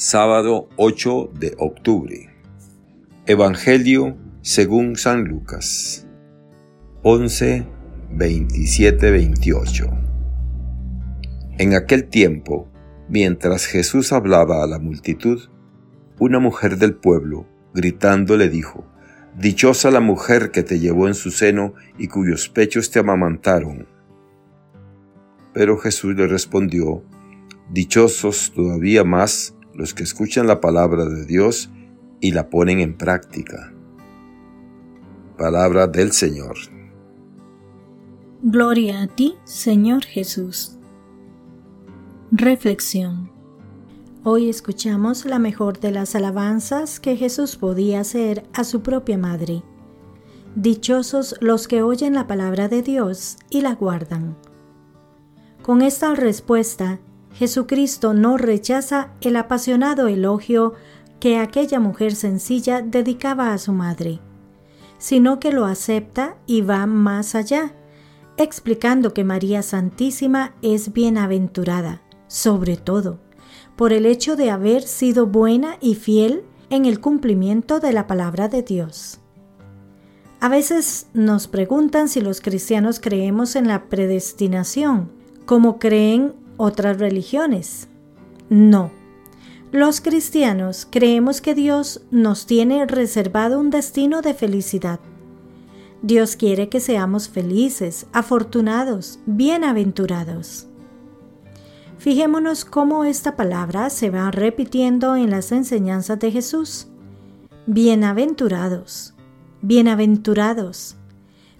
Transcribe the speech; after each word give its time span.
sábado 0.00 0.70
8 0.76 1.30
de 1.38 1.54
octubre. 1.58 2.30
Evangelio 3.26 4.16
según 4.40 4.96
San 4.96 5.24
Lucas 5.24 6.06
11, 7.02 7.66
27, 8.10 9.10
28. 9.10 9.90
En 11.58 11.74
aquel 11.74 12.08
tiempo, 12.08 12.66
mientras 13.10 13.66
Jesús 13.66 14.14
hablaba 14.14 14.64
a 14.64 14.66
la 14.66 14.78
multitud, 14.78 15.50
una 16.18 16.38
mujer 16.38 16.78
del 16.78 16.94
pueblo, 16.94 17.46
gritando, 17.74 18.38
le 18.38 18.48
dijo, 18.48 18.86
Dichosa 19.36 19.90
la 19.90 20.00
mujer 20.00 20.50
que 20.50 20.62
te 20.62 20.78
llevó 20.78 21.08
en 21.08 21.14
su 21.14 21.30
seno 21.30 21.74
y 21.98 22.08
cuyos 22.08 22.48
pechos 22.48 22.90
te 22.90 23.00
amamantaron. 23.00 23.86
Pero 25.52 25.76
Jesús 25.76 26.16
le 26.16 26.26
respondió, 26.26 27.04
Dichosos 27.68 28.50
todavía 28.56 29.04
más 29.04 29.54
los 29.80 29.94
que 29.94 30.02
escuchan 30.02 30.46
la 30.46 30.60
palabra 30.60 31.06
de 31.06 31.24
Dios 31.24 31.70
y 32.20 32.32
la 32.32 32.50
ponen 32.50 32.80
en 32.80 32.98
práctica. 32.98 33.72
Palabra 35.38 35.86
del 35.86 36.12
Señor. 36.12 36.54
Gloria 38.42 39.00
a 39.00 39.06
ti, 39.06 39.36
Señor 39.44 40.04
Jesús. 40.04 40.76
Reflexión. 42.30 43.30
Hoy 44.22 44.50
escuchamos 44.50 45.24
la 45.24 45.38
mejor 45.38 45.80
de 45.80 45.92
las 45.92 46.14
alabanzas 46.14 47.00
que 47.00 47.16
Jesús 47.16 47.56
podía 47.56 48.00
hacer 48.00 48.44
a 48.52 48.64
su 48.64 48.82
propia 48.82 49.16
madre. 49.16 49.62
Dichosos 50.56 51.36
los 51.40 51.68
que 51.68 51.82
oyen 51.82 52.12
la 52.12 52.26
palabra 52.26 52.68
de 52.68 52.82
Dios 52.82 53.38
y 53.48 53.62
la 53.62 53.76
guardan. 53.76 54.36
Con 55.62 55.80
esta 55.80 56.14
respuesta, 56.14 57.00
Jesucristo 57.40 58.12
no 58.12 58.36
rechaza 58.36 59.12
el 59.22 59.34
apasionado 59.34 60.08
elogio 60.08 60.74
que 61.20 61.38
aquella 61.38 61.80
mujer 61.80 62.14
sencilla 62.14 62.82
dedicaba 62.82 63.54
a 63.54 63.56
su 63.58 63.72
madre, 63.72 64.20
sino 64.98 65.40
que 65.40 65.50
lo 65.50 65.64
acepta 65.64 66.36
y 66.46 66.60
va 66.60 66.84
más 66.84 67.34
allá, 67.34 67.72
explicando 68.36 69.14
que 69.14 69.24
María 69.24 69.62
Santísima 69.62 70.54
es 70.60 70.92
bienaventurada, 70.92 72.02
sobre 72.26 72.76
todo, 72.76 73.20
por 73.74 73.94
el 73.94 74.04
hecho 74.04 74.36
de 74.36 74.50
haber 74.50 74.82
sido 74.82 75.26
buena 75.26 75.78
y 75.80 75.94
fiel 75.94 76.42
en 76.68 76.84
el 76.84 77.00
cumplimiento 77.00 77.80
de 77.80 77.94
la 77.94 78.06
palabra 78.06 78.48
de 78.48 78.62
Dios. 78.62 79.18
A 80.40 80.50
veces 80.50 81.06
nos 81.14 81.48
preguntan 81.48 82.10
si 82.10 82.20
los 82.20 82.42
cristianos 82.42 83.00
creemos 83.00 83.56
en 83.56 83.66
la 83.66 83.88
predestinación, 83.88 85.10
como 85.46 85.78
creen 85.78 86.34
otras 86.60 86.98
religiones. 86.98 87.88
No. 88.50 88.90
Los 89.72 90.00
cristianos 90.00 90.86
creemos 90.90 91.40
que 91.40 91.54
Dios 91.54 92.02
nos 92.10 92.44
tiene 92.44 92.84
reservado 92.86 93.58
un 93.58 93.70
destino 93.70 94.20
de 94.20 94.34
felicidad. 94.34 95.00
Dios 96.02 96.36
quiere 96.36 96.68
que 96.68 96.80
seamos 96.80 97.28
felices, 97.28 98.06
afortunados, 98.12 99.20
bienaventurados. 99.26 100.66
Fijémonos 101.98 102.64
cómo 102.64 103.04
esta 103.04 103.36
palabra 103.36 103.88
se 103.88 104.10
va 104.10 104.30
repitiendo 104.30 105.16
en 105.16 105.30
las 105.30 105.52
enseñanzas 105.52 106.18
de 106.18 106.30
Jesús. 106.30 106.88
Bienaventurados, 107.66 109.14
bienaventurados, 109.62 110.96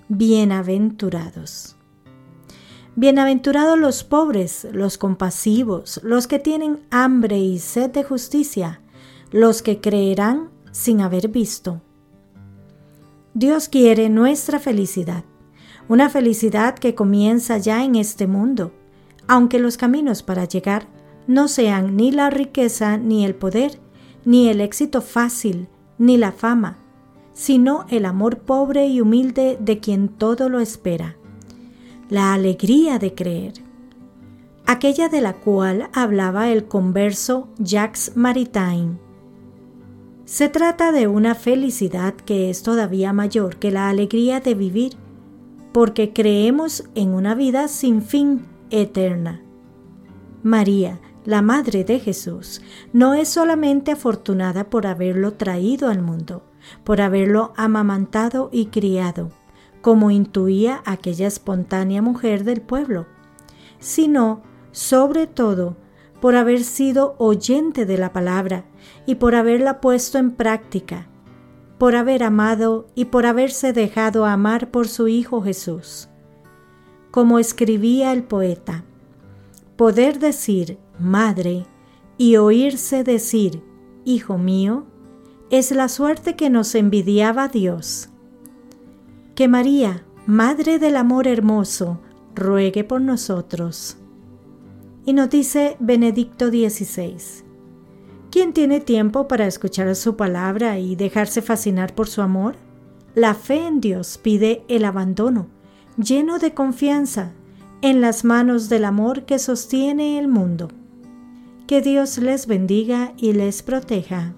bienaventurados. 0.09 1.77
Bienaventurados 3.01 3.79
los 3.79 4.05
pobres, 4.05 4.69
los 4.73 4.99
compasivos, 4.99 6.03
los 6.05 6.27
que 6.27 6.39
tienen 6.39 6.81
hambre 6.91 7.39
y 7.39 7.59
sed 7.59 7.89
de 7.89 8.05
justicia, 8.05 8.83
los 9.31 9.63
que 9.63 9.81
creerán 9.81 10.51
sin 10.71 11.01
haber 11.01 11.29
visto. 11.29 11.81
Dios 13.33 13.71
quiere 13.71 14.11
nuestra 14.11 14.59
felicidad, 14.59 15.25
una 15.89 16.11
felicidad 16.11 16.75
que 16.75 16.95
comienza 16.95 17.57
ya 17.57 17.85
en 17.85 17.95
este 17.95 18.27
mundo, 18.27 18.71
aunque 19.27 19.61
los 19.61 19.79
caminos 19.79 20.23
para 20.23 20.45
llegar 20.45 20.87
no 21.27 21.49
sean 21.49 21.97
ni 21.97 22.11
la 22.13 22.29
riqueza 22.29 22.99
ni 22.99 23.25
el 23.25 23.35
poder, 23.35 23.81
ni 24.27 24.51
el 24.51 24.61
éxito 24.61 25.01
fácil, 25.01 25.69
ni 25.97 26.19
la 26.19 26.33
fama, 26.33 26.77
sino 27.33 27.87
el 27.89 28.05
amor 28.05 28.41
pobre 28.41 28.89
y 28.89 29.01
humilde 29.01 29.57
de 29.59 29.81
quien 29.81 30.11
todo 30.11 30.51
lo 30.51 30.61
espera 30.61 31.17
la 32.11 32.35
alegría 32.35 32.99
de 32.99 33.15
creer, 33.15 33.53
aquella 34.67 35.09
de 35.09 35.21
la 35.21 35.35
cual 35.35 35.89
hablaba 35.93 36.51
el 36.51 36.67
converso 36.67 37.49
Jacques 37.59 38.17
Maritain. 38.17 38.99
Se 40.25 40.49
trata 40.49 40.91
de 40.91 41.07
una 41.07 41.37
felicidad 41.37 42.15
que 42.15 42.51
es 42.51 42.65
todavía 42.65 43.13
mayor 43.13 43.57
que 43.57 43.71
la 43.71 43.89
alegría 43.89 44.41
de 44.41 44.55
vivir, 44.55 44.97
porque 45.73 46.13
creemos 46.13 46.85
en 46.97 47.15
una 47.15 47.37
vida 47.37 47.69
sin 47.69 48.03
fin 48.03 48.45
eterna. 48.71 49.43
María, 50.43 50.99
la 51.25 51.43
Madre 51.43 51.85
de 51.85 52.01
Jesús, 52.01 52.61
no 52.93 53.15
es 53.15 53.29
solamente 53.29 53.93
afortunada 53.93 54.69
por 54.69 54.89
haberlo 54.89 55.35
traído 55.35 55.89
al 55.89 56.03
mundo, 56.03 56.43
por 56.83 57.01
haberlo 57.01 57.53
amamantado 57.57 58.49
y 58.53 58.67
criado, 58.67 59.31
como 59.81 60.11
intuía 60.11 60.83
aquella 60.85 61.27
espontánea 61.27 62.03
mujer 62.03 62.45
del 62.45 62.61
pueblo, 62.61 63.07
sino, 63.79 64.43
sobre 64.73 65.27
todo, 65.27 65.77
por 66.21 66.37
haber 66.37 66.63
sido 66.65 67.15
oyente 67.19 67.87
de 67.87 67.97
la 67.97 68.13
palabra 68.13 68.65
y 69.07 69.15
por 69.17 69.35
haberla 69.35 69.81
puesto 69.81 70.19
en 70.19 70.33
práctica, 70.33 71.09
por 71.79 71.97
haber 71.97 72.23
amado 72.23 72.87
y 72.95 73.07
por 73.07 73.25
haberse 73.25 73.73
dejado 73.73 74.27
amar 74.27 74.71
por 74.71 74.87
su 74.87 75.09
Hijo 75.09 75.41
Jesús. 75.41 76.09
Como 77.11 77.39
escribía 77.39 78.13
el 78.13 78.23
poeta, 78.23 78.85
poder 79.77 80.19
decir 80.19 80.79
Madre 80.99 81.67
y 82.19 82.37
oírse 82.37 83.03
decir 83.03 83.65
Hijo 84.05 84.37
mío, 84.37 84.85
es 85.51 85.73
la 85.73 85.89
suerte 85.89 86.37
que 86.37 86.51
nos 86.51 86.75
envidiaba 86.75 87.49
Dios 87.49 88.11
que 89.41 89.49
María, 89.49 90.05
Madre 90.27 90.79
del 90.79 90.97
Amor 90.97 91.27
Hermoso, 91.27 91.99
ruegue 92.35 92.85
por 92.85 93.01
nosotros. 93.01 93.97
Y 95.07 95.15
nos 95.15 95.31
dice 95.31 95.79
Benedicto 95.81 96.49
XVI, 96.49 97.17
¿quién 98.31 98.53
tiene 98.53 98.81
tiempo 98.81 99.29
para 99.29 99.47
escuchar 99.47 99.97
su 99.97 100.15
palabra 100.15 100.79
y 100.79 100.95
dejarse 100.95 101.41
fascinar 101.41 101.95
por 101.95 102.07
su 102.07 102.21
amor? 102.21 102.57
La 103.15 103.33
fe 103.33 103.67
en 103.67 103.81
Dios 103.81 104.21
pide 104.23 104.63
el 104.69 104.85
abandono, 104.85 105.47
lleno 105.97 106.39
de 106.39 106.53
confianza, 106.53 107.33
en 107.81 108.03
las 108.03 108.25
manos 108.27 108.69
del 108.69 108.85
amor 108.85 109.25
que 109.25 109.39
sostiene 109.39 110.19
el 110.19 110.29
mundo. 110.29 110.69
Que 111.67 111.81
Dios 111.81 112.19
les 112.19 112.47
bendiga 112.47 113.15
y 113.17 113.33
les 113.33 113.63
proteja. 113.63 114.35